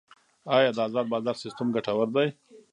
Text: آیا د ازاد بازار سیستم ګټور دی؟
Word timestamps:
آیا 0.55 0.69
د 0.75 0.79
ازاد 0.87 1.05
بازار 1.13 1.35
سیستم 1.43 1.67
ګټور 1.75 2.07
دی؟ 2.15 2.27